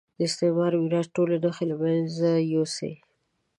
د 0.17 0.19
استعماري 0.27 0.77
میراث 0.83 1.07
ټولې 1.15 1.35
نښې 1.43 1.65
له 1.69 1.75
مېنځه 1.81 2.31
یوسي. 2.53 2.93